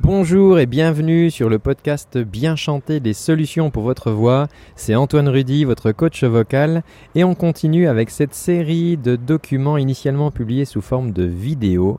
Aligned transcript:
Bonjour 0.00 0.58
et 0.58 0.66
bienvenue 0.66 1.30
sur 1.30 1.48
le 1.48 1.58
podcast 1.58 2.18
Bien 2.18 2.56
chanter 2.56 3.00
des 3.00 3.14
solutions 3.14 3.70
pour 3.70 3.84
votre 3.84 4.10
voix. 4.10 4.48
C'est 4.74 4.96
Antoine 4.96 5.28
Rudy, 5.28 5.64
votre 5.64 5.92
coach 5.92 6.24
vocal, 6.24 6.82
et 7.14 7.22
on 7.22 7.34
continue 7.34 7.86
avec 7.86 8.10
cette 8.10 8.34
série 8.34 8.96
de 8.96 9.16
documents 9.16 9.76
initialement 9.76 10.30
publiés 10.30 10.64
sous 10.64 10.82
forme 10.82 11.12
de 11.12 11.24
vidéo 11.24 11.98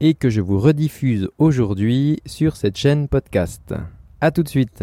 et 0.00 0.14
que 0.14 0.30
je 0.30 0.40
vous 0.40 0.58
rediffuse 0.58 1.28
aujourd'hui 1.38 2.20
sur 2.26 2.56
cette 2.56 2.78
chaîne 2.78 3.06
podcast. 3.06 3.74
A 4.20 4.30
tout 4.30 4.42
de 4.42 4.48
suite. 4.48 4.82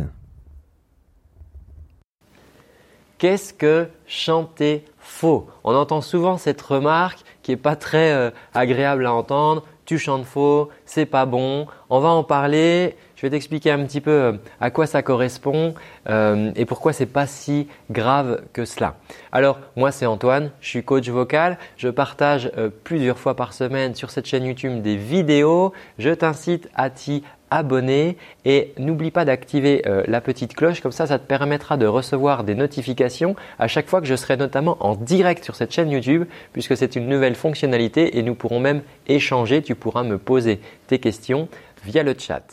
Qu'est-ce 3.17 3.53
que 3.53 3.87
chanter 4.05 4.85
faux? 4.99 5.47
On 5.63 5.73
entend 5.73 6.01
souvent 6.01 6.37
cette 6.37 6.61
remarque 6.61 7.19
qui 7.41 7.51
n'est 7.51 7.57
pas 7.57 7.75
très 7.75 8.11
euh, 8.11 8.31
agréable 8.53 9.05
à 9.05 9.13
entendre 9.13 9.63
tu 9.85 9.97
chantes 9.97 10.25
faux, 10.25 10.69
c'est 10.85 11.05
pas 11.05 11.25
bon. 11.25 11.67
On 11.89 11.99
va 11.99 12.09
en 12.09 12.23
parler. 12.23 12.95
Je 13.15 13.21
vais 13.27 13.31
t'expliquer 13.31 13.71
un 13.71 13.85
petit 13.85 14.01
peu 14.01 14.11
euh, 14.11 14.33
à 14.59 14.69
quoi 14.69 14.85
ça 14.85 15.01
correspond 15.01 15.75
euh, 16.09 16.51
et 16.57 16.65
pourquoi 16.65 16.91
c'est 16.91 17.05
pas 17.05 17.25
si 17.25 17.69
grave 17.89 18.41
que 18.51 18.65
cela. 18.65 18.95
Alors 19.31 19.59
moi 19.77 19.91
c'est 19.91 20.05
Antoine, 20.05 20.51
je 20.59 20.67
suis 20.67 20.83
coach 20.83 21.07
vocal. 21.07 21.57
Je 21.77 21.87
partage 21.87 22.51
euh, 22.57 22.69
plusieurs 22.83 23.17
fois 23.17 23.35
par 23.35 23.53
semaine 23.53 23.95
sur 23.95 24.11
cette 24.11 24.25
chaîne 24.25 24.43
YouTube 24.43 24.81
des 24.81 24.97
vidéos. 24.97 25.71
Je 25.99 26.09
t'incite 26.09 26.69
à 26.75 26.89
t'y 26.89 27.23
abonner 27.53 28.17
et 28.45 28.73
n'oublie 28.79 29.11
pas 29.11 29.25
d'activer 29.25 29.83
euh, 29.85 30.03
la 30.07 30.21
petite 30.21 30.55
cloche 30.55 30.81
comme 30.81 30.91
ça 30.91 31.05
ça 31.05 31.19
te 31.19 31.27
permettra 31.27 31.77
de 31.77 31.85
recevoir 31.85 32.43
des 32.43 32.55
notifications 32.55 33.35
à 33.59 33.67
chaque 33.67 33.87
fois 33.87 34.01
que 34.01 34.07
je 34.07 34.15
serai 34.15 34.37
notamment 34.37 34.77
en 34.79 34.95
direct 34.95 35.43
sur 35.43 35.55
cette 35.55 35.71
chaîne 35.71 35.91
YouTube 35.91 36.25
puisque 36.51 36.75
c'est 36.75 36.95
une 36.95 37.07
nouvelle 37.07 37.35
fonctionnalité 37.35 38.17
et 38.17 38.23
nous 38.23 38.33
pourrons 38.33 38.59
même 38.59 38.81
échanger, 39.07 39.61
tu 39.61 39.75
pourras 39.75 40.03
me 40.03 40.17
poser 40.17 40.59
tes 40.87 40.97
questions 40.97 41.47
via 41.85 42.01
le 42.01 42.15
chat. 42.17 42.43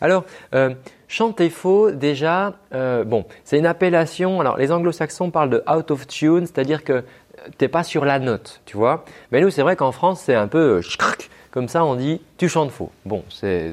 Alors 0.00 0.24
euh, 0.54 0.74
chanter 1.06 1.50
faux 1.50 1.92
déjà 1.92 2.54
euh, 2.74 3.04
bon, 3.04 3.26
c'est 3.44 3.58
une 3.58 3.66
appellation 3.66 4.40
alors 4.40 4.56
les 4.56 4.72
anglo-saxons 4.72 5.30
parlent 5.30 5.50
de 5.50 5.62
out 5.72 5.90
of 5.92 6.08
tune, 6.08 6.46
c'est-à-dire 6.46 6.82
que 6.82 7.04
tu 7.56 7.64
n'es 7.64 7.68
pas 7.68 7.84
sur 7.84 8.04
la 8.04 8.18
note, 8.18 8.60
tu 8.66 8.76
vois. 8.76 9.04
Mais 9.30 9.40
nous 9.40 9.50
c'est 9.50 9.62
vrai 9.62 9.76
qu'en 9.76 9.92
France 9.92 10.22
c'est 10.24 10.34
un 10.34 10.48
peu 10.48 10.82
comme 11.50 11.68
ça 11.68 11.84
on 11.84 11.94
dit 11.94 12.20
tu 12.38 12.48
chantes 12.48 12.70
faux. 12.70 12.92
Bon, 13.04 13.24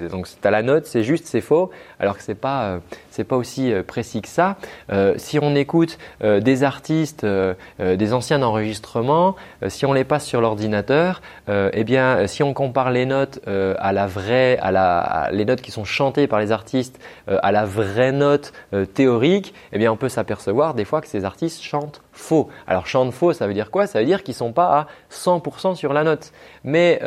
donc 0.10 0.28
tu 0.28 0.48
as 0.48 0.52
la 0.52 0.64
note, 0.64 0.88
c'est 0.88 1.04
juste, 1.04 1.28
c'est 1.28 1.40
faux, 1.40 1.70
alors 2.00 2.18
que 2.18 2.24
c'est 2.24 2.34
pas 2.34 2.64
euh, 2.64 3.24
pas 3.24 3.38
aussi 3.38 3.72
euh, 3.72 3.84
précis 3.84 4.24
que 4.24 4.28
ça. 4.28 4.58
Euh, 4.92 5.14
si 5.18 5.38
on 5.40 5.56
écoute 5.56 6.00
des 6.22 6.64
artistes, 6.64 7.26
des 7.80 8.14
anciens 8.14 8.42
enregistrements, 8.42 9.36
si 9.68 9.86
on 9.86 9.94
les 9.94 10.04
passe 10.04 10.26
sur 10.26 10.42
l'ordinateur, 10.42 11.22
eh 11.48 11.84
bien, 11.84 12.26
si 12.26 12.42
on 12.42 12.54
compare 12.54 12.90
les 12.90 13.06
notes 13.06 13.40
à 13.46 13.94
la 13.94 14.08
vraie, 14.08 14.58
à 14.58 14.72
la 14.72 15.30
les 15.32 15.46
notes 15.46 15.62
qui 15.62 15.72
sont 15.72 15.84
chantées 15.84 16.26
par 16.28 16.40
les 16.40 16.52
artistes 16.52 17.00
à 17.28 17.52
la 17.52 17.66
vraie 17.66 18.12
note 18.12 18.54
théorique, 18.94 19.54
eh 19.72 19.78
bien, 19.78 19.92
on 19.92 19.98
peut 19.98 20.10
s'apercevoir 20.10 20.74
des 20.74 20.86
fois 20.86 21.02
que 21.02 21.08
ces 21.08 21.26
artistes 21.26 21.62
chantent 21.62 22.02
faux. 22.12 22.50
Alors 22.66 22.88
chantent 22.88 23.14
faux, 23.14 23.34
ça 23.34 23.46
veut 23.46 23.54
dire 23.54 23.70
quoi? 23.70 23.86
Ça 23.86 24.00
veut 24.00 24.06
dire 24.06 24.24
qu'ils 24.24 24.34
sont 24.34 24.54
pas 24.54 24.80
à 24.80 24.88
100% 25.12 25.76
sur 25.76 25.94
la 25.94 26.04
note. 26.04 26.32
Mais 26.64 27.00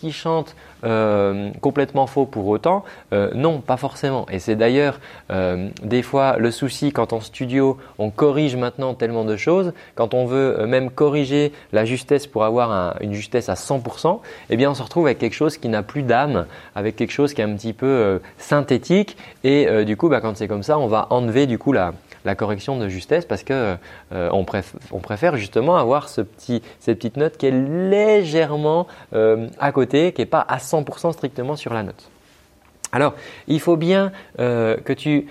qu'ils 0.00 0.12
chantent 0.12 0.56
euh, 0.82 1.50
complètement 1.60 2.06
faux 2.06 2.24
pour 2.24 2.46
autant 2.48 2.84
euh, 3.12 3.30
Non, 3.34 3.60
pas 3.60 3.76
forcément. 3.76 4.26
Et 4.30 4.38
c'est 4.38 4.56
d'ailleurs 4.56 4.98
euh, 5.30 5.68
des 5.82 6.02
fois 6.02 6.36
le 6.38 6.50
souci 6.50 6.90
quand 6.90 7.12
en 7.12 7.20
studio 7.20 7.76
on 7.98 8.10
corrige 8.10 8.56
maintenant 8.56 8.94
tellement 8.94 9.24
de 9.24 9.36
choses, 9.36 9.72
quand 9.94 10.14
on 10.14 10.24
veut 10.24 10.66
même 10.66 10.90
corriger 10.90 11.52
la 11.72 11.84
justesse 11.84 12.26
pour 12.26 12.44
avoir 12.44 12.96
une 13.00 13.12
justesse 13.12 13.48
à 13.48 13.54
100%, 13.54 14.20
eh 14.48 14.56
bien 14.56 14.70
on 14.70 14.74
se 14.74 14.82
retrouve 14.82 15.06
avec 15.06 15.18
quelque 15.18 15.34
chose 15.34 15.58
qui 15.58 15.68
n'a 15.68 15.82
plus 15.82 16.02
d'âme, 16.02 16.46
avec 16.74 16.96
quelque 16.96 17.12
chose 17.12 17.34
qui 17.34 17.42
est 17.42 17.44
un 17.44 17.54
petit 17.54 17.72
peu 17.72 18.20
synthétique. 18.38 19.16
Et 19.44 19.84
du 19.84 19.96
coup, 19.96 20.08
bah, 20.08 20.20
quand 20.20 20.36
c'est 20.36 20.48
comme 20.48 20.62
ça, 20.62 20.78
on 20.78 20.86
va 20.86 21.06
enlever 21.10 21.46
du 21.46 21.58
coup 21.58 21.72
la, 21.72 21.92
la 22.24 22.34
correction 22.34 22.76
de 22.76 22.88
justesse 22.88 23.24
parce 23.24 23.42
que 23.42 23.76
euh, 24.12 24.28
on, 24.32 24.44
préfère, 25.00 25.36
justement 25.36 25.76
avoir 25.76 26.08
cette 26.08 26.30
petite 26.36 27.16
note 27.16 27.36
qui 27.36 27.46
est 27.46 27.50
légèrement 27.50 28.86
euh, 29.14 29.48
à 29.58 29.72
côté, 29.72 30.12
qui 30.12 30.22
n'est 30.22 30.26
pas 30.26 30.40
à 30.40 30.58
100% 30.58 31.12
strictement 31.12 31.56
sur 31.56 31.72
la 31.72 31.82
note. 31.82 32.10
Alors, 32.92 33.14
il 33.46 33.60
faut 33.60 33.76
bien 33.76 34.10
euh, 34.40 34.76
que 34.76 34.92
tu 34.92 35.28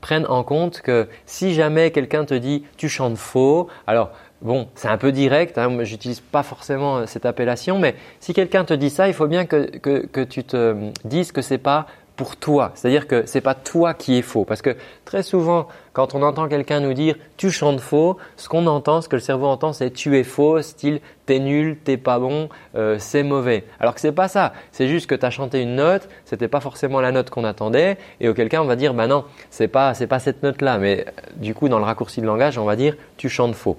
prennes 0.00 0.26
en 0.26 0.44
compte 0.44 0.80
que 0.80 1.08
si 1.26 1.54
jamais 1.54 1.90
quelqu'un 1.90 2.24
te 2.24 2.34
dit 2.34 2.64
tu 2.76 2.88
chantes 2.88 3.16
faux, 3.16 3.68
alors 3.86 4.10
Bon, 4.40 4.68
c'est 4.76 4.86
un 4.86 4.98
peu 4.98 5.10
direct, 5.10 5.58
hein, 5.58 5.82
j'utilise 5.82 6.20
pas 6.20 6.44
forcément 6.44 7.08
cette 7.08 7.26
appellation, 7.26 7.80
mais 7.80 7.96
si 8.20 8.34
quelqu'un 8.34 8.64
te 8.64 8.72
dit 8.72 8.88
ça, 8.88 9.08
il 9.08 9.14
faut 9.14 9.26
bien 9.26 9.46
que, 9.46 9.78
que, 9.78 10.06
que 10.06 10.20
tu 10.20 10.44
te 10.44 10.76
dises 11.04 11.32
que 11.32 11.42
c'est 11.42 11.58
pas 11.58 11.88
pour 12.18 12.36
toi. 12.36 12.72
C'est-à-dire 12.74 13.06
que 13.06 13.24
c'est 13.26 13.40
pas 13.40 13.54
toi 13.54 13.94
qui 13.94 14.18
es 14.18 14.22
faux. 14.22 14.44
Parce 14.44 14.60
que 14.60 14.76
très 15.04 15.22
souvent, 15.22 15.68
quand 15.92 16.16
on 16.16 16.22
entend 16.22 16.48
quelqu'un 16.48 16.80
nous 16.80 16.92
dire 16.92 17.14
tu 17.36 17.50
chantes 17.50 17.80
faux, 17.80 18.18
ce 18.36 18.48
qu'on 18.48 18.66
entend, 18.66 19.00
ce 19.00 19.08
que 19.08 19.14
le 19.14 19.20
cerveau 19.20 19.46
entend, 19.46 19.72
c'est 19.72 19.92
tu 19.92 20.18
es 20.18 20.24
faux, 20.24 20.60
style 20.60 21.00
t'es 21.26 21.38
nul, 21.38 21.78
t'es 21.82 21.96
pas 21.96 22.18
bon, 22.18 22.48
euh, 22.74 22.96
c'est 22.98 23.22
mauvais. 23.22 23.64
Alors 23.78 23.94
que 23.94 24.00
c'est 24.00 24.12
pas 24.12 24.26
ça. 24.26 24.52
C'est 24.72 24.88
juste 24.88 25.06
que 25.06 25.14
tu 25.14 25.24
as 25.24 25.30
chanté 25.30 25.62
une 25.62 25.76
note, 25.76 26.08
c'était 26.24 26.48
pas 26.48 26.60
forcément 26.60 27.00
la 27.00 27.12
note 27.12 27.30
qu'on 27.30 27.44
attendait, 27.44 27.98
et 28.20 28.28
auquel 28.28 28.48
cas 28.48 28.62
on 28.62 28.66
va 28.66 28.76
dire 28.76 28.94
bah 28.94 29.06
non, 29.06 29.24
c'est 29.50 29.68
pas 29.68 29.92
pas 29.94 30.18
cette 30.18 30.42
note 30.42 30.60
là. 30.60 30.78
Mais 30.78 31.06
euh, 31.06 31.10
du 31.36 31.54
coup, 31.54 31.68
dans 31.68 31.78
le 31.78 31.84
raccourci 31.84 32.20
de 32.20 32.26
langage, 32.26 32.58
on 32.58 32.64
va 32.64 32.74
dire 32.74 32.96
tu 33.16 33.28
chantes 33.28 33.54
faux. 33.54 33.76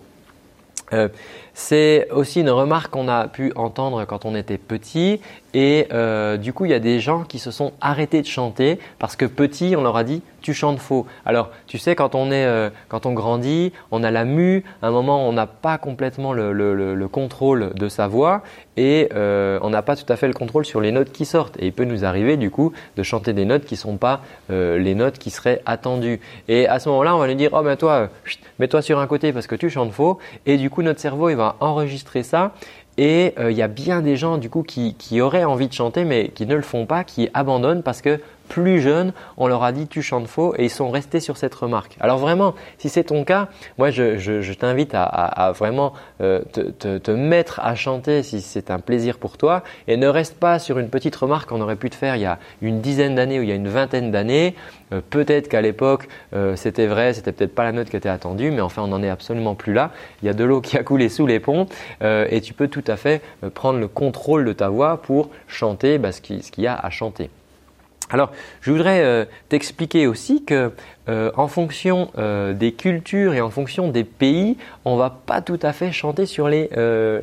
Euh, 0.93 1.07
c'est 1.53 2.09
aussi 2.11 2.41
une 2.41 2.49
remarque 2.49 2.91
qu'on 2.91 3.07
a 3.07 3.27
pu 3.27 3.51
entendre 3.55 4.05
quand 4.05 4.23
on 4.25 4.33
était 4.33 4.57
petit 4.57 5.19
et 5.53 5.87
euh, 5.91 6.37
du 6.37 6.53
coup 6.53 6.65
il 6.65 6.71
y 6.71 6.73
a 6.73 6.79
des 6.79 6.99
gens 6.99 7.23
qui 7.23 7.37
se 7.37 7.51
sont 7.51 7.73
arrêtés 7.81 8.21
de 8.21 8.27
chanter 8.27 8.79
parce 8.97 9.15
que 9.15 9.25
petit 9.25 9.75
on 9.75 9.83
leur 9.83 9.97
a 9.97 10.03
dit 10.03 10.21
tu 10.41 10.53
chantes 10.53 10.79
faux. 10.79 11.05
Alors 11.25 11.49
tu 11.67 11.77
sais 11.77 11.95
quand 11.95 12.15
on 12.15 12.31
est 12.31 12.45
euh, 12.45 12.69
quand 12.87 13.05
on 13.05 13.13
grandit 13.13 13.73
on 13.91 14.03
a 14.03 14.11
la 14.11 14.25
mue, 14.25 14.63
à 14.81 14.87
un 14.87 14.91
moment 14.91 15.27
on 15.27 15.33
n'a 15.33 15.47
pas 15.47 15.77
complètement 15.77 16.33
le, 16.33 16.53
le, 16.53 17.07
contrôle 17.07 17.73
de 17.73 17.89
sa 17.89 18.07
voix 18.07 18.43
et 18.79 19.09
euh, 19.13 19.59
on 19.61 19.69
n'a 19.69 19.81
pas 19.81 19.97
tout 19.97 20.11
à 20.11 20.15
fait 20.15 20.27
le 20.27 20.33
contrôle 20.33 20.63
sur 20.65 20.79
les 20.79 20.93
notes 20.93 21.11
qui 21.11 21.25
sortent. 21.25 21.57
Et 21.59 21.67
il 21.67 21.73
peut 21.73 21.83
nous 21.83 22.05
arriver 22.05 22.37
du 22.37 22.49
coup 22.49 22.71
de 22.95 23.03
chanter 23.03 23.33
des 23.33 23.43
notes 23.43 23.65
qui 23.65 23.75
sont 23.75 23.97
pas 23.97 24.21
les 24.49 24.95
notes 24.95 25.17
qui 25.17 25.29
seraient 25.29 25.61
attendues. 25.65 26.21
Et 26.47 26.65
à 26.67 26.79
ce 26.79 26.87
moment-là 26.89 27.15
on 27.15 27.19
va 27.19 27.27
lui 27.27 27.35
dire 27.35 27.49
oh 27.53 27.61
ben 27.61 27.75
toi 27.75 28.09
mets-toi 28.57 28.81
sur 28.81 28.99
un 28.99 29.07
côté 29.07 29.33
parce 29.33 29.47
que 29.47 29.55
tu 29.55 29.69
chantes 29.69 29.91
faux. 29.91 30.17
Et 30.45 30.57
du 30.57 30.69
coup 30.69 30.81
notre 30.81 31.01
cerveau 31.01 31.29
il 31.29 31.35
va 31.35 31.57
enregistrer 31.59 32.23
ça. 32.23 32.53
Et 32.97 33.33
euh, 33.39 33.49
il 33.49 33.57
y 33.57 33.61
a 33.61 33.69
bien 33.69 34.01
des 34.01 34.17
gens 34.17 34.37
du 34.37 34.49
coup 34.49 34.63
qui, 34.63 34.93
qui 34.95 35.21
auraient 35.21 35.45
envie 35.45 35.67
de 35.67 35.73
chanter 35.73 36.03
mais 36.03 36.29
qui 36.29 36.45
ne 36.45 36.55
le 36.55 36.61
font 36.61 36.85
pas, 36.85 37.03
qui 37.03 37.29
abandonnent 37.33 37.83
parce 37.83 38.01
que 38.01 38.19
plus 38.49 38.81
jeunes, 38.81 39.13
on 39.37 39.47
leur 39.47 39.63
a 39.63 39.71
dit 39.71 39.87
tu 39.87 40.01
chantes 40.01 40.27
faux 40.27 40.53
et 40.57 40.65
ils 40.65 40.69
sont 40.69 40.89
restés 40.89 41.21
sur 41.21 41.37
cette 41.37 41.55
remarque. 41.55 41.95
Alors 42.01 42.17
vraiment, 42.17 42.55
si 42.77 42.89
c'est 42.89 43.05
ton 43.05 43.23
cas, 43.23 43.47
moi 43.77 43.91
je, 43.91 44.53
t'invite 44.53 44.91
à, 44.93 45.53
vraiment 45.55 45.93
euh, 46.21 46.41
te, 46.51 47.11
mettre 47.11 47.61
à 47.61 47.75
chanter 47.75 48.23
si 48.23 48.41
c'est 48.41 48.71
un 48.71 48.79
plaisir 48.79 49.17
pour 49.17 49.37
toi 49.37 49.63
et 49.87 49.95
ne 49.95 50.07
reste 50.07 50.37
pas 50.37 50.59
sur 50.59 50.79
une 50.79 50.89
petite 50.89 51.15
remarque 51.15 51.49
qu'on 51.49 51.61
aurait 51.61 51.75
pu 51.75 51.89
te 51.89 51.95
faire 51.95 52.15
il 52.15 52.23
y 52.23 52.25
a 52.25 52.39
une 52.61 52.81
dizaine 52.81 53.15
d'années 53.15 53.39
ou 53.39 53.43
il 53.43 53.49
y 53.49 53.51
a 53.51 53.55
une 53.55 53.69
vingtaine 53.69 54.11
d'années. 54.11 54.55
Euh, 54.91 55.01
peut-être 55.07 55.47
qu'à 55.47 55.61
l'époque 55.61 56.07
euh, 56.33 56.55
c'était 56.55 56.87
vrai, 56.87 57.13
c'était 57.13 57.31
peut-être 57.31 57.55
pas 57.55 57.63
la 57.63 57.71
note 57.71 57.89
qui 57.89 57.95
était 57.95 58.09
attendue, 58.09 58.51
mais 58.51 58.61
enfin 58.61 58.81
on 58.81 58.87
n'en 58.87 59.03
est 59.03 59.09
absolument 59.09 59.55
plus 59.55 59.73
là. 59.73 59.91
Il 60.21 60.25
y 60.25 60.29
a 60.29 60.33
de 60.33 60.43
l'eau 60.43 60.59
qui 60.59 60.77
a 60.77 60.83
coulé 60.83 61.07
sous 61.07 61.27
les 61.27 61.39
ponts 61.39 61.67
et 62.01 62.41
tu 62.41 62.53
peux 62.53 62.67
tout 62.67 62.83
à 62.87 62.97
fait 62.97 63.21
prendre 63.53 63.79
le 63.79 63.87
contrôle 63.87 64.45
de 64.45 64.53
ta 64.53 64.69
voix 64.69 65.01
pour 65.01 65.29
chanter 65.47 65.97
bah, 65.99 66.11
ce 66.11 66.21
qu'il 66.21 66.41
y 66.57 66.67
a 66.67 66.75
à 66.75 66.89
chanter. 66.89 67.29
Alors, 68.09 68.31
je 68.61 68.71
voudrais 68.71 69.01
euh, 69.01 69.25
t'expliquer 69.49 70.07
aussi 70.07 70.43
que 70.43 70.71
euh, 71.09 71.31
en 71.35 71.47
fonction 71.47 72.11
euh, 72.17 72.53
des 72.53 72.71
cultures 72.71 73.33
et 73.33 73.41
en 73.41 73.49
fonction 73.49 73.89
des 73.89 74.03
pays, 74.03 74.57
on 74.85 74.95
va 74.95 75.09
pas 75.09 75.41
tout 75.41 75.59
à 75.63 75.73
fait 75.73 75.91
chanter 75.91 76.27
sur 76.27 76.47
les, 76.47 76.69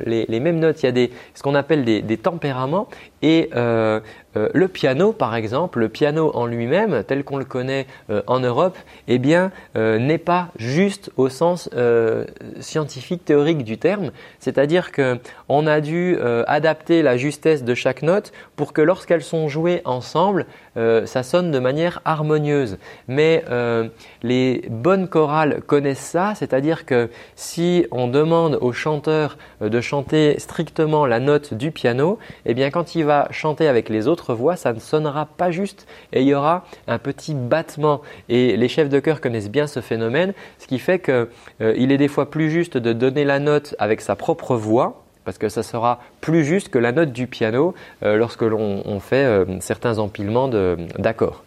les, 0.05 0.41
mêmes 0.41 0.59
notes. 0.59 0.83
Il 0.83 0.99
y 0.99 1.05
a 1.05 1.09
ce 1.35 1.43
qu'on 1.43 1.55
appelle 1.55 1.85
des, 1.85 2.17
tempéraments 2.17 2.89
et 3.23 3.51
le 3.55 4.69
piano, 4.69 5.13
par 5.13 5.35
exemple, 5.35 5.81
le 5.81 5.89
piano 5.89 6.31
en 6.35 6.47
lui-même, 6.47 7.03
tel 7.05 7.25
qu'on 7.25 7.39
le 7.39 7.45
connaît 7.45 7.87
en 8.27 8.41
Europe, 8.41 8.77
eh 9.09 9.19
bien, 9.19 9.51
n'est 9.75 10.19
pas 10.19 10.49
juste 10.59 11.11
au 11.17 11.29
sens 11.29 11.71
scientifique 12.61 13.25
théorique 13.25 13.65
du 13.65 13.79
terme. 13.79 14.11
C'est-à-dire 14.39 14.93
que 14.93 15.19
on 15.49 15.67
a 15.67 15.81
dû 15.81 16.19
adapter 16.47 17.03
la 17.03 17.17
justesse 17.17 17.65
de 17.65 17.75
chaque 17.75 18.03
note 18.03 18.33
pour 18.57 18.73
que 18.73 18.83
lorsqu'elles 18.83 19.23
sont 19.23 19.49
jouées 19.49 19.83
ensemble, 19.85 20.47
euh, 20.77 21.07
ça 21.07 21.23
sonne 21.23 21.51
de 21.51 21.59
manière 21.59 22.01
harmonieuse. 22.05 22.79
Euh, 23.11 23.76
les 24.23 24.63
bonnes 24.71 25.09
chorales 25.09 25.63
connaissent 25.67 25.99
ça, 25.99 26.35
c'est-à-dire 26.35 26.87
que 26.87 27.11
si 27.35 27.87
on 27.91 28.09
demande 28.09 28.59
au 28.61 28.73
chanteur 28.73 29.37
euh, 29.63 29.69
de 29.69 29.81
chanter 29.81 30.39
strictement 30.39 31.07
la 31.07 31.21
note 31.21 31.55
du 31.55 31.71
piano, 31.71 32.19
eh 32.45 32.55
bien 32.55 32.71
quand 32.71 32.95
il 32.95 33.05
va 33.05 33.29
chanter 33.31 33.69
avec 33.69 33.89
les 33.89 34.09
autres 34.09 34.35
voix, 34.35 34.57
ça 34.57 34.73
ne 34.73 34.81
sonnera 34.81 35.27
pas 35.27 35.51
juste 35.51 35.87
et 36.13 36.23
il 36.23 36.29
y 36.29 36.35
aura 36.35 36.65
un 36.89 36.99
petit 36.99 37.35
battement. 37.35 38.03
Et 38.29 38.57
les 38.57 38.69
chefs 38.69 38.89
de 38.89 39.01
chœur 39.01 39.21
connaissent 39.21 39.51
bien 39.51 39.67
ce 39.67 39.81
phénomène, 39.81 40.33
ce 40.59 40.67
qui 40.67 40.79
fait 40.79 40.99
qu'il 40.99 41.93
est 41.93 41.99
des 41.99 42.09
fois 42.09 42.31
plus 42.31 42.51
juste 42.51 42.77
de 42.77 42.93
donner 42.93 43.25
la 43.25 43.39
note 43.39 43.75
avec 43.79 44.01
sa 44.01 44.17
propre 44.17 44.57
voix 44.57 45.03
parce 45.27 45.39
que 45.39 45.49
ça 45.49 45.63
sera 45.63 46.01
plus 46.23 46.45
juste 46.45 46.71
que 46.71 46.79
la 46.79 46.93
note 46.93 47.13
du 47.13 47.27
piano 47.27 47.75
euh, 48.03 48.17
lorsque 48.17 48.43
l'on 48.43 49.01
fait 49.01 49.25
euh, 49.25 49.45
certains 49.61 49.99
empilements 49.99 50.49
d'accords. 50.49 51.43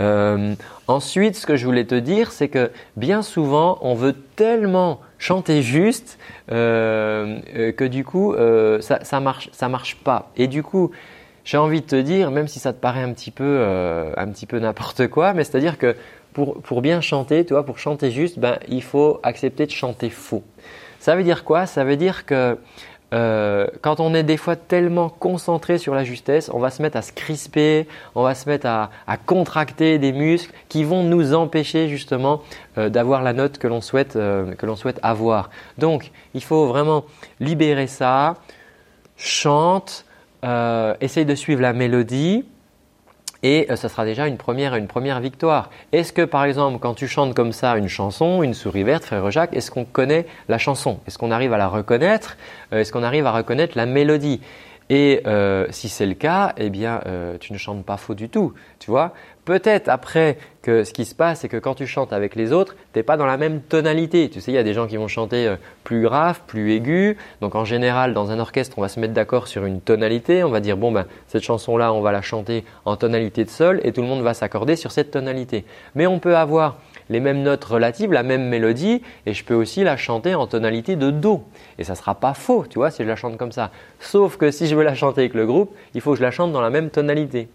Euh, 0.00 0.54
ensuite, 0.86 1.36
ce 1.36 1.46
que 1.46 1.56
je 1.56 1.64
voulais 1.64 1.84
te 1.84 1.94
dire, 1.94 2.32
c'est 2.32 2.48
que 2.48 2.70
bien 2.96 3.22
souvent, 3.22 3.78
on 3.82 3.94
veut 3.94 4.14
tellement 4.36 5.00
chanter 5.18 5.62
juste 5.62 6.18
que 6.48 7.86
du 7.86 8.04
coup, 8.04 8.34
ça, 8.80 9.04
ça 9.04 9.20
marche, 9.20 9.50
ça 9.52 9.68
marche 9.68 9.96
pas. 9.96 10.30
Et 10.36 10.46
du 10.46 10.62
coup, 10.62 10.92
j'ai 11.44 11.56
envie 11.56 11.80
de 11.80 11.86
te 11.86 11.96
dire, 11.96 12.30
même 12.30 12.46
si 12.46 12.58
ça 12.58 12.72
te 12.72 12.80
paraît 12.80 13.02
un 13.02 13.12
petit 13.12 13.30
peu, 13.30 13.64
un 14.16 14.28
petit 14.28 14.46
peu 14.46 14.58
n'importe 14.58 15.08
quoi, 15.08 15.34
mais 15.34 15.44
c'est-à-dire 15.44 15.76
que 15.76 15.96
pour, 16.32 16.60
pour, 16.62 16.82
bien 16.82 17.00
chanter, 17.00 17.44
tu 17.44 17.54
vois, 17.54 17.64
pour 17.64 17.78
chanter 17.78 18.10
juste, 18.10 18.38
ben, 18.38 18.58
il 18.68 18.82
faut 18.82 19.18
accepter 19.22 19.66
de 19.66 19.72
chanter 19.72 20.10
faux. 20.10 20.44
Ça 21.00 21.16
veut 21.16 21.22
dire 21.22 21.44
quoi? 21.44 21.66
Ça 21.66 21.84
veut 21.84 21.96
dire 21.96 22.26
que 22.26 22.58
euh, 23.14 23.66
quand 23.80 24.00
on 24.00 24.14
est 24.14 24.22
des 24.22 24.36
fois 24.36 24.56
tellement 24.56 25.08
concentré 25.08 25.78
sur 25.78 25.94
la 25.94 26.04
justesse, 26.04 26.50
on 26.52 26.58
va 26.58 26.70
se 26.70 26.82
mettre 26.82 26.96
à 26.96 27.02
se 27.02 27.12
crisper, 27.12 27.86
on 28.14 28.22
va 28.22 28.34
se 28.34 28.48
mettre 28.48 28.66
à, 28.66 28.90
contracter 29.24 29.98
des 29.98 30.12
muscles 30.12 30.52
qui 30.68 30.84
vont 30.84 31.02
nous 31.02 31.34
empêcher 31.34 31.88
justement 31.88 32.42
euh, 32.76 32.88
d'avoir 32.88 33.22
la 33.22 33.32
note 33.32 33.58
que 33.58 33.66
l'on 33.66 33.80
souhaite, 33.80 34.16
euh, 34.16 34.54
que 34.54 34.66
l'on 34.66 34.76
souhaite 34.76 35.00
avoir. 35.02 35.50
Donc, 35.78 36.10
il 36.34 36.42
faut 36.42 36.66
vraiment 36.66 37.04
libérer 37.40 37.86
ça, 37.86 38.36
chante, 39.16 40.04
essaye 41.00 41.24
de 41.24 41.34
suivre 41.34 41.60
la 41.60 41.72
mélodie, 41.72 42.44
et 43.42 43.66
euh, 43.70 43.76
ça 43.76 43.88
sera 43.88 44.04
déjà 44.04 44.26
une 44.26 44.36
première, 44.36 44.74
une 44.74 44.86
première 44.86 45.20
victoire. 45.20 45.70
Est-ce 45.92 46.12
que 46.12 46.22
par 46.22 46.44
exemple 46.44 46.78
quand 46.80 46.94
tu 46.94 47.06
chantes 47.06 47.34
comme 47.34 47.52
ça 47.52 47.76
une 47.76 47.88
chanson, 47.88 48.42
une 48.42 48.54
souris 48.54 48.82
verte, 48.82 49.04
frère 49.04 49.30
Jacques, 49.30 49.54
est-ce 49.54 49.70
qu'on 49.70 49.84
connaît 49.84 50.26
la 50.48 50.58
chanson? 50.58 51.00
Est-ce 51.06 51.18
qu'on 51.18 51.30
arrive 51.30 51.52
à 51.52 51.58
la 51.58 51.68
reconnaître? 51.68 52.36
Euh, 52.72 52.80
Est-ce 52.80 52.92
qu'on 52.92 53.02
arrive 53.02 53.26
à 53.26 53.32
reconnaître 53.32 53.76
la 53.76 53.86
mélodie? 53.86 54.40
Et 54.90 55.20
euh, 55.26 55.66
si 55.70 55.88
c'est 55.88 56.06
le 56.06 56.14
cas, 56.14 56.54
eh 56.56 56.70
bien, 56.70 57.00
euh, 57.06 57.36
tu 57.38 57.52
ne 57.52 57.58
chantes 57.58 57.84
pas 57.84 57.96
faux 57.96 58.14
du 58.14 58.28
tout, 58.28 58.54
tu 58.78 58.90
vois. 58.90 59.12
Peut-être 59.44 59.88
après 59.88 60.38
que 60.62 60.84
ce 60.84 60.92
qui 60.92 61.04
se 61.04 61.14
passe, 61.14 61.40
c'est 61.40 61.48
que 61.48 61.56
quand 61.56 61.74
tu 61.74 61.86
chantes 61.86 62.12
avec 62.12 62.34
les 62.34 62.52
autres, 62.52 62.74
tu 62.92 62.98
n'es 62.98 63.02
pas 63.02 63.16
dans 63.16 63.24
la 63.24 63.38
même 63.38 63.60
tonalité. 63.62 64.28
Tu 64.28 64.40
sais, 64.40 64.50
il 64.50 64.54
y 64.54 64.58
a 64.58 64.62
des 64.62 64.74
gens 64.74 64.86
qui 64.86 64.96
vont 64.96 65.08
chanter 65.08 65.46
euh, 65.46 65.56
plus 65.84 66.02
grave, 66.02 66.40
plus 66.46 66.72
aigu. 66.72 67.16
Donc 67.40 67.54
en 67.54 67.64
général, 67.64 68.12
dans 68.12 68.30
un 68.30 68.38
orchestre, 68.38 68.78
on 68.78 68.82
va 68.82 68.88
se 68.88 69.00
mettre 69.00 69.14
d'accord 69.14 69.46
sur 69.48 69.64
une 69.64 69.80
tonalité. 69.80 70.44
On 70.44 70.50
va 70.50 70.60
dire, 70.60 70.76
bon, 70.76 70.92
ben, 70.92 71.06
cette 71.28 71.42
chanson-là, 71.42 71.92
on 71.92 72.00
va 72.00 72.12
la 72.12 72.22
chanter 72.22 72.64
en 72.84 72.96
tonalité 72.96 73.44
de 73.44 73.50
sol 73.50 73.80
et 73.84 73.92
tout 73.92 74.02
le 74.02 74.06
monde 74.06 74.22
va 74.22 74.34
s'accorder 74.34 74.76
sur 74.76 74.92
cette 74.92 75.10
tonalité. 75.10 75.64
Mais 75.94 76.06
on 76.06 76.18
peut 76.18 76.36
avoir 76.36 76.76
les 77.10 77.20
mêmes 77.20 77.42
notes 77.42 77.64
relatives, 77.64 78.12
la 78.12 78.22
même 78.22 78.48
mélodie, 78.48 79.02
et 79.26 79.34
je 79.34 79.44
peux 79.44 79.54
aussi 79.54 79.84
la 79.84 79.96
chanter 79.96 80.34
en 80.34 80.46
tonalité 80.46 80.96
de 80.96 81.10
Do. 81.10 81.42
Et 81.78 81.84
ça 81.84 81.92
ne 81.92 81.98
sera 81.98 82.14
pas 82.14 82.34
faux, 82.34 82.64
tu 82.68 82.78
vois, 82.78 82.90
si 82.90 83.02
je 83.02 83.08
la 83.08 83.16
chante 83.16 83.36
comme 83.36 83.52
ça. 83.52 83.70
Sauf 84.00 84.36
que 84.36 84.50
si 84.50 84.66
je 84.66 84.74
veux 84.74 84.84
la 84.84 84.94
chanter 84.94 85.22
avec 85.22 85.34
le 85.34 85.46
groupe, 85.46 85.74
il 85.94 86.00
faut 86.00 86.12
que 86.12 86.18
je 86.18 86.22
la 86.22 86.30
chante 86.30 86.52
dans 86.52 86.60
la 86.60 86.70
même 86.70 86.90
tonalité. 86.90 87.48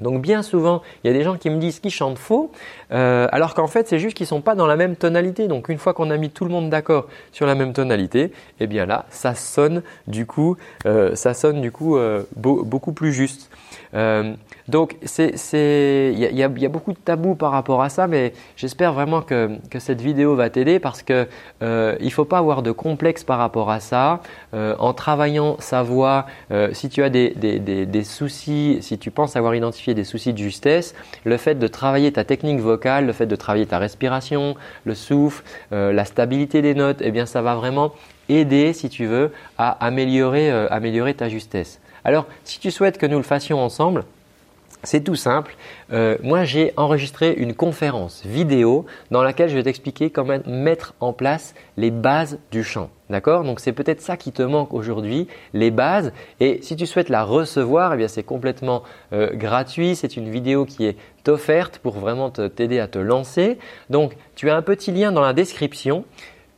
Donc 0.00 0.20
bien 0.20 0.42
souvent, 0.42 0.82
il 1.02 1.08
y 1.08 1.10
a 1.10 1.16
des 1.16 1.22
gens 1.22 1.36
qui 1.36 1.50
me 1.50 1.58
disent 1.58 1.78
qu'ils 1.78 1.92
chantent 1.92 2.18
faux, 2.18 2.50
euh, 2.92 3.28
alors 3.30 3.54
qu'en 3.54 3.68
fait 3.68 3.86
c'est 3.88 4.00
juste 4.00 4.16
qu'ils 4.16 4.24
ne 4.24 4.28
sont 4.28 4.40
pas 4.40 4.56
dans 4.56 4.66
la 4.66 4.76
même 4.76 4.96
tonalité. 4.96 5.46
Donc 5.46 5.68
une 5.68 5.78
fois 5.78 5.94
qu'on 5.94 6.10
a 6.10 6.16
mis 6.16 6.30
tout 6.30 6.44
le 6.44 6.50
monde 6.50 6.68
d'accord 6.68 7.06
sur 7.32 7.46
la 7.46 7.54
même 7.54 7.72
tonalité, 7.72 8.32
eh 8.58 8.66
bien 8.66 8.86
là, 8.86 9.06
ça 9.10 9.34
sonne 9.34 9.82
du 10.08 10.26
coup, 10.26 10.56
euh, 10.86 11.14
ça 11.14 11.32
sonne 11.32 11.60
du 11.60 11.70
coup 11.70 11.96
euh, 11.96 12.24
beaucoup 12.34 12.92
plus 12.92 13.12
juste. 13.12 13.50
donc 14.66 14.96
il 15.18 16.18
y, 16.18 16.42
a, 16.42 16.68
beaucoup 16.68 16.92
de 16.92 16.98
tabous 16.98 17.36
par 17.36 17.52
rapport 17.52 17.80
à 17.82 17.88
ça, 17.88 18.08
mais 18.08 18.32
j'espère 18.56 18.92
vraiment 18.92 19.22
que, 19.22 19.58
cette 19.78 20.00
vidéo 20.00 20.34
va 20.34 20.50
t'aider 20.50 20.80
parce 20.80 21.02
que 21.02 21.28
il 22.00 22.12
faut 22.12 22.24
pas 22.24 22.38
avoir 22.38 22.62
de 22.62 22.72
complexe 22.72 23.22
par 23.22 23.38
rapport 23.38 23.70
à 23.70 23.78
ça. 23.78 24.20
en 24.52 24.92
travaillant 24.94 25.56
sa 25.60 25.82
voix, 25.82 26.26
si 26.72 26.88
tu 26.88 27.02
as 27.04 27.10
des 27.10 28.04
soucis, 28.04 28.78
si 28.80 28.98
tu 28.98 29.10
penses 29.12 29.36
avoir 29.36 29.54
identifié 29.54 29.83
des 29.92 30.04
soucis 30.04 30.32
de 30.32 30.38
justesse, 30.38 30.94
le 31.24 31.36
fait 31.36 31.56
de 31.56 31.66
travailler 31.66 32.10
ta 32.12 32.24
technique 32.24 32.60
vocale, 32.60 33.04
le 33.04 33.12
fait 33.12 33.26
de 33.26 33.36
travailler 33.36 33.66
ta 33.66 33.78
respiration, 33.78 34.54
le 34.84 34.94
souffle, 34.94 35.44
euh, 35.72 35.92
la 35.92 36.06
stabilité 36.06 36.62
des 36.62 36.74
notes, 36.74 36.98
eh 37.02 37.10
bien 37.10 37.26
ça 37.26 37.42
va 37.42 37.54
vraiment 37.54 37.92
aider, 38.30 38.72
si 38.72 38.88
tu 38.88 39.04
veux, 39.04 39.32
à 39.58 39.72
améliorer, 39.84 40.50
euh, 40.50 40.66
améliorer 40.70 41.12
ta 41.12 41.28
justesse. 41.28 41.80
Alors, 42.04 42.26
si 42.44 42.60
tu 42.60 42.70
souhaites 42.70 42.96
que 42.96 43.06
nous 43.06 43.18
le 43.18 43.22
fassions 43.22 43.62
ensemble, 43.62 44.04
c'est 44.84 45.02
tout 45.02 45.14
simple. 45.14 45.56
Euh, 45.92 46.16
moi, 46.22 46.44
j'ai 46.44 46.72
enregistré 46.76 47.32
une 47.32 47.54
conférence 47.54 48.22
vidéo 48.24 48.86
dans 49.10 49.22
laquelle 49.22 49.48
je 49.48 49.54
vais 49.54 49.62
t'expliquer 49.62 50.10
comment 50.10 50.38
mettre 50.46 50.94
en 51.00 51.12
place 51.12 51.54
les 51.76 51.90
bases 51.90 52.38
du 52.50 52.62
chant. 52.62 52.90
D'accord? 53.10 53.44
Donc, 53.44 53.60
c'est 53.60 53.72
peut-être 53.72 54.00
ça 54.00 54.16
qui 54.16 54.32
te 54.32 54.42
manque 54.42 54.72
aujourd'hui, 54.72 55.28
les 55.52 55.70
bases. 55.70 56.12
Et 56.40 56.60
si 56.62 56.76
tu 56.76 56.86
souhaites 56.86 57.08
la 57.08 57.22
recevoir, 57.22 57.94
eh 57.94 58.08
c'est 58.08 58.22
complètement 58.22 58.82
euh, 59.12 59.30
gratuit. 59.34 59.94
C'est 59.94 60.16
une 60.16 60.30
vidéo 60.30 60.64
qui 60.64 60.86
est 60.86 60.96
offerte 61.28 61.78
pour 61.78 61.94
vraiment 61.94 62.30
t'aider 62.30 62.80
à 62.80 62.86
te 62.86 62.98
lancer. 62.98 63.58
Donc, 63.90 64.16
tu 64.34 64.50
as 64.50 64.56
un 64.56 64.62
petit 64.62 64.92
lien 64.92 65.12
dans 65.12 65.22
la 65.22 65.32
description. 65.32 66.04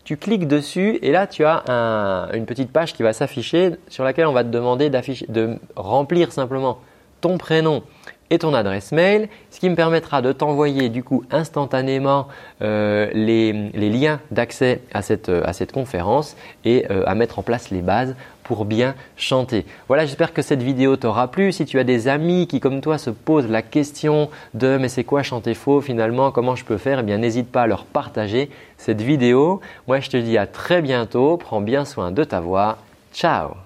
Tu 0.05 0.17
cliques 0.17 0.47
dessus 0.47 1.01
et 1.03 1.11
là, 1.11 1.27
tu 1.27 1.45
as 1.45 2.29
une 2.33 2.47
petite 2.47 2.71
page 2.71 2.95
qui 2.95 3.03
va 3.03 3.13
s'afficher 3.13 3.73
sur 3.89 4.05
laquelle 4.05 4.27
on 4.27 4.33
va 4.33 4.45
te 4.45 4.49
demander 4.49 4.89
de 4.89 5.59
remplir 5.75 6.33
simplement 6.33 6.79
ton 7.21 7.39
prénom 7.39 7.83
et 8.31 8.39
ton 8.39 8.55
adresse 8.55 8.93
mail, 8.93 9.29
ce 9.51 9.61
qui 9.61 9.71
me 9.71 9.77
permettra 9.77 10.23
de 10.23 10.33
t'envoyer 10.33 10.89
du 10.89 11.03
coup 11.03 11.25
instantanément 11.31 12.27
euh, 12.63 13.09
les, 13.13 13.53
liens 13.91 14.21
d'accès 14.31 14.83
à 14.93 15.03
cette, 15.03 15.31
cette 15.53 15.73
conférence 15.73 16.37
et 16.65 16.87
euh, 16.91 17.05
à 17.07 17.15
mettre 17.15 17.39
en 17.39 17.43
place 17.43 17.71
les 17.71 17.83
bases 17.83 18.17
pour 18.43 18.65
bien 18.65 18.95
chanter. 19.17 19.67
Voilà, 19.89 20.07
j'espère 20.07 20.33
que 20.33 20.43
cette 20.43 20.63
vidéo 20.63 20.97
t'aura 20.97 21.29
plu. 21.31 21.53
Si 21.53 21.65
tu 21.65 21.79
as 21.79 21.85
des 21.85 22.09
amis 22.09 22.47
qui 22.47 22.61
comme 22.61 22.81
toi 22.81 22.97
se 22.99 23.11
posent 23.11 23.49
la 23.49 23.63
question 23.63 24.31
de 24.55 24.77
mais 24.77 24.89
c'est 24.89 25.05
quoi 25.05 25.23
chanter 25.23 25.55
faux 25.55 25.81
finalement, 25.81 26.31
comment 26.31 26.57
je 26.57 26.65
peux 26.65 26.79
faire, 26.79 27.01
eh 27.01 27.03
bien 27.03 27.19
n'hésite 27.19 27.51
pas 27.51 27.63
à 27.63 27.67
leur 27.67 27.85
partager 27.85 28.51
cette 28.77 29.03
vidéo. 29.03 29.61
Moi 29.89 30.01
je 30.01 30.11
te 30.11 30.17
dis 30.17 30.39
à 30.39 30.47
très 30.47 30.83
bientôt, 30.83 31.37
prends 31.37 31.61
bien 31.61 31.85
soin 31.85 32.13
de 32.13 32.25
ta 32.25 32.41
voix. 32.41 32.79
Ciao 33.13 33.66